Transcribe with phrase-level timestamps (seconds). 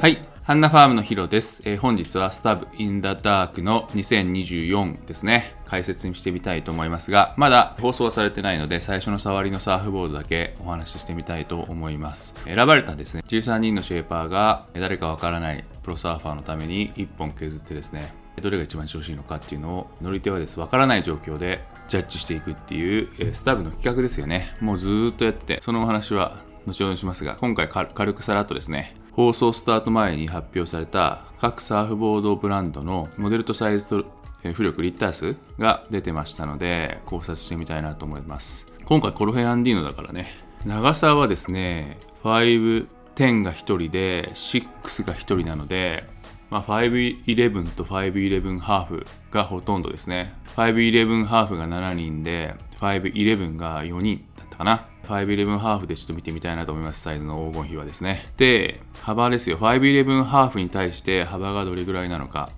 [0.00, 0.28] はい。
[0.42, 5.54] ハンナファームのヒロです、えー、本日はスタブインダダークの2024ですね。
[5.64, 12.34] 解説にしてみたいと思いますがまだ放送はされてないので最初の触りのサーフボードだけお話ししてみたいと思います。
[12.44, 13.22] 選ばれたですね。
[13.26, 18.12] 13人のシェーパーが誰かわからないプロサーファーのために1本削ってですね
[18.42, 20.60] どれが一番調子いいのかっていうのを乗り手はです。
[20.60, 24.56] わからない状況でジャッジしていくっていう、えスタブの企画ですよね。
[24.60, 34.04] もうずっとやっててそのお話は後ほどしますが今回軽くさらっとですね放送スタート前に発表された各サーフボードブランドのモデルとサイズと
[34.42, 38.66] 浮力リッター数が出てましたので考察してみたいなと思います。
[38.84, 40.26] 今回コロヘアンディーノだからね
[40.64, 46.04] 長さはですね510が1人で6が1人なので、
[46.54, 57.02] まあ、511と511ハーフがほとんどですね511ハーフが7人で511が4人だったかな511ハーフでちょっと見てみたいなと思います。
[57.02, 58.32] サイズの黄金比はですね。
[58.38, 59.58] で、幅ですよ。
[59.58, 62.48] 511ハーフに対して幅がどれぐらいなのか。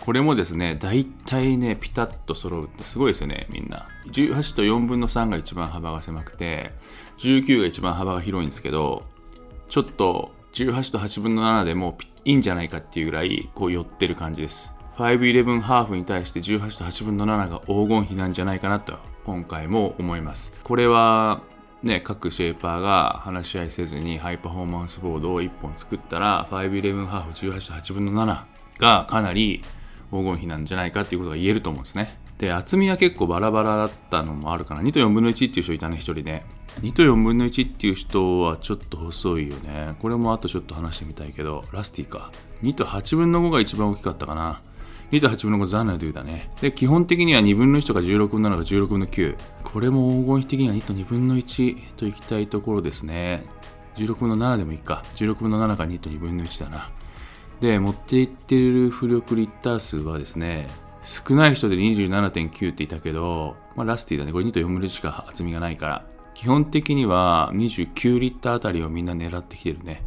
[0.00, 3.86] これもですね、大体ね、ピタッと揃うってすごいですよね、みんな。
[4.06, 6.72] 18と4分の3が一番幅が狭くて、
[7.18, 9.04] 19が一番幅が広いんですけど、
[9.68, 14.74] ちょっと18と8分の7でもいいんじゃないかっていうぐらい、こう寄ってる感じです。
[14.96, 20.52] 511ハーフに対して18と8分の7が黄金比なんじゃないかなと今回も思います。
[20.62, 21.42] これは
[21.82, 28.44] ね、各シェーパーが話し合いせずにハイパフォーマンスボードを1本作ったら511ハーフ18と8分の7
[28.78, 29.62] がかなり
[30.10, 32.16] 黄金比なんじゃないかっていうことが言えると思うんですね。
[32.38, 34.82] で、厚みは結構バラバラだったのもあるかな。
[34.82, 36.44] 2と4分の1っていう人いたね、1人で。
[36.80, 39.94] 2と4分の1っていう人はちょっと細いよね。
[40.00, 42.32] これもあとちょっと話してみたいけど、ラスティか。
[42.62, 44.60] 2と8分の5が一番大きかったかな。
[45.12, 46.50] 2と8分の5ザナドゥだね。
[46.60, 49.36] で、基本的には2分の1とか16分なのが16分の9。
[49.62, 53.44] これも黄金比的には2と2分の1といきたいところですね。
[53.96, 55.04] 16分の7でもいいか。
[55.14, 56.90] 16分の7が2と2分の1だな。
[57.60, 60.68] で、持っていってる浮力リッター数はですね、
[61.04, 64.32] 少ない人で27.9っていたけど、まあ、ラスティだね。
[64.32, 66.06] これ2と4分の1しか厚みがないから。
[66.34, 70.02] 基本的には29リッターあたりをみんな狙ってきてるね。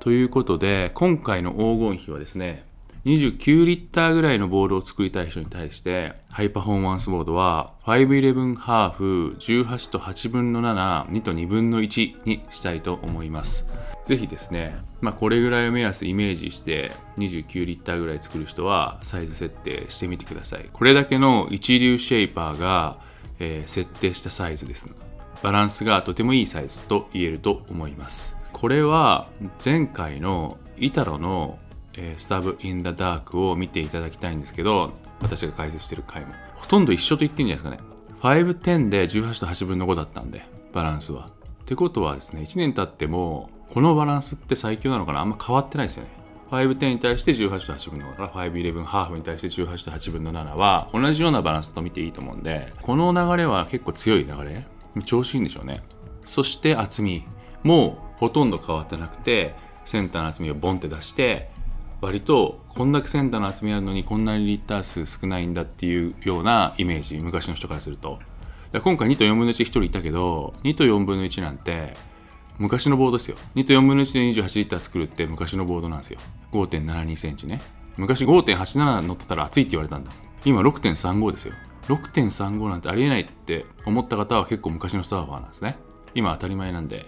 [0.00, 2.66] ということで、今回の黄金比はですね、
[3.04, 13.66] 29リッターぐらいのボールを作りたい人に対して、ハイパフォーマンスボードは511ハーフ18と8分の7、2と2分の1にしたいと思います。
[14.04, 20.70] ぜひですね、まあ、これぐらいを目安イメージして29リッターぐらい作る人はサイズ設定してみてください。
[20.72, 23.00] これだけの一流シェイパーが、
[23.40, 24.88] えー、設定したサイズです。
[25.42, 28.36] バランスがとてもいいサイズと言えると思います。
[28.52, 29.28] これは
[29.64, 31.58] 前回のイタロの
[31.94, 36.32] えー、スタブ・イン・ダ・ダークを見ていただきたいんですけど、私が解説してる回も。
[36.54, 37.92] ほとんど一緒と言っていいんじゃないですかね。
[38.44, 41.30] 510で18と8分の5だったんで、バランスは。
[41.62, 45.20] ってことはですね、1年経っても、このバランスって最強なのかな？
[45.20, 46.10] あんま変わってないですよね。
[46.50, 54.66] 510に対して18と8分の5から、511ハーフに対して18と8分の7は同じようなバランスと見ていいと思うんで、この流れは結構強い流れ？
[55.04, 55.82] 調子いいんでしょうね。
[56.24, 57.24] そして厚み
[57.62, 59.54] もほとんど変わってなくて、
[59.84, 61.50] センターの厚みをボンって出して、
[62.02, 68.18] 割とこんだけセンターの厚みあるのにこんなにリッター数少ないんだっていうようなイメージ昔の人からすると。
[68.72, 71.94] 今回2と4分の1 1人いたけど2と4分の1なんて
[72.58, 73.36] 昔のボードですよ。
[73.54, 76.18] 2と4分の1で28リッター作るって昔のボードなんですよ。
[76.50, 77.62] 5.72センチね。
[77.96, 80.10] 昔5.87乗ってたら熱いって言われたんだ。
[80.44, 81.54] 今6.35ですよ。
[81.86, 85.76] 6.35なんてありえないって思った方は結構昔のサーファーなんですね。
[86.16, 87.06] 今当たり前なんで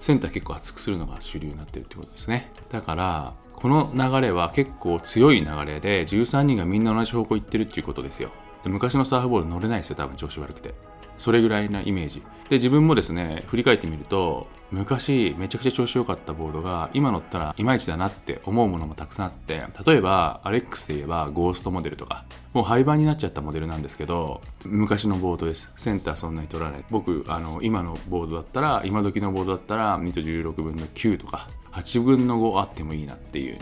[0.00, 2.52] センター結構厚くするのが主流になってるってことですね。
[2.72, 8.30] だからこの流れは結構強い流れで13人がみんな同じ方向行ってるっていうことですよ。
[8.64, 10.74] 昔のサーフボール乗れないですよ多分調子悪くて。
[11.16, 12.22] それぐらいなイメージ。
[12.48, 25.70] で自分もですね振り返ってみると昔めちゃくちゃ調子良かったボードが今乗ったらいまいちだなって思うものもたくさんあって例えばアレックスで言えばゴーストモデルとかもう廃盤になっちゃったモデルなんですけど昔のボードです。
[25.76, 26.84] センターそんなに取らない。
[26.90, 33.58] 僕あの今のボードだったら今時のボードだったら2と16分の9とか8分の5あってもいいなっていう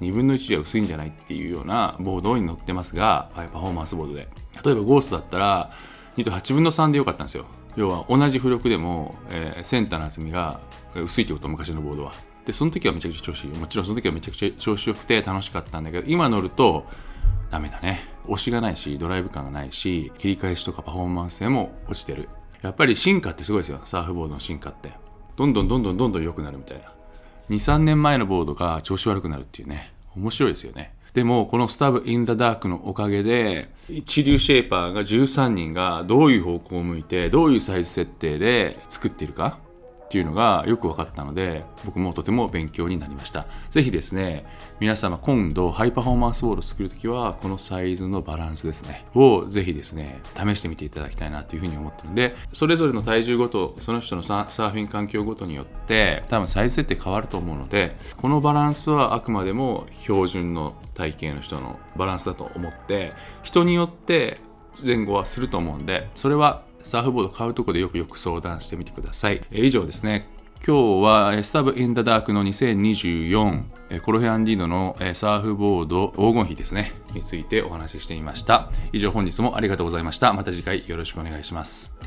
[0.00, 4.28] 2分の1じゃ薄いんじゃないっていうようなボードに乗ってますがパフォーマンスボードで。
[4.64, 5.70] 例えばゴーストだったら
[6.18, 7.46] 2と8分の3でよかったんですよ。
[7.76, 10.60] 要は同じ浮力でも、えー、センターの厚みが
[10.96, 12.12] 薄いってこと昔のボードは。
[12.44, 13.50] でその時はめちゃくちゃ調子いい。
[13.52, 16.86] もちろんその時はめちゃくちゃ調子よくて楽しかったんだけど今乗ると
[17.50, 18.00] ダメだね。
[18.24, 22.28] 押しがないしドライブ感がないし切り返しとかパフォーマンス性も落ちてる。
[22.62, 23.80] やっぱり進化ってすごいですよ。
[23.84, 24.92] サーフボードの進化って。
[25.36, 26.92] どんどんどんどんどんどん良くなるみたいな。
[27.50, 29.92] 23年前のボードが調子悪くなるっていうね。
[30.16, 30.94] 面白いですよね。
[31.14, 39.58] でもこのスタブ・イン・ザ・ダークのおかげで一流シェーパーが13人がどういう方向を向いてどういうサイズ設定で作っているか。
[40.08, 43.46] っていうのがよく分かったので僕もとても勉強になりました。
[43.68, 44.46] 是非ですね
[44.80, 63.12] 皆様今度ハイパフォーマンスボールを作るときはこのサイズのバランスですねを是非ですね試してみていただきたいなというふうに思ってるんでそれぞれの体重ごとその人のサーフィン環境ごとによって多分サイズ設定変わると思うのでこのバランスはあくまでも標準の体型の人のバランスだと思って
[63.42, 64.40] 人によって
[64.86, 69.42] 前後はすると思うんでそれはサーフボード買うとこでよくよく相談してみてください。
[69.50, 70.26] え以上ですね。
[70.66, 78.70] 今日はスタブ・イン・ダ・ダークの2024コロヘアンディーノのサーフボード黄金比ですねについてお話ししてみました。
[78.92, 80.32] 以上本日もありがとうございました。
[80.32, 81.97] また次回よろしくお願いします。